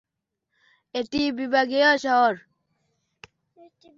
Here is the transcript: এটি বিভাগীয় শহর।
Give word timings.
এটি 0.95 1.21
বিভাগীয় 1.37 1.89
শহর। 1.97 2.33